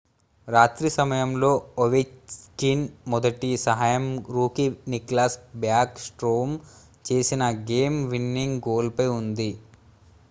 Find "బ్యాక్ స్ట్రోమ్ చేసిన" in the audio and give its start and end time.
5.59-7.43